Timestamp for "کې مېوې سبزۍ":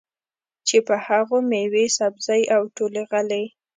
1.41-2.41